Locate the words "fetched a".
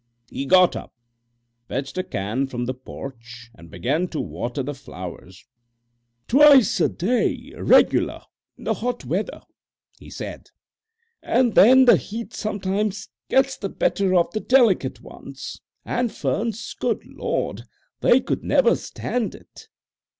1.67-2.01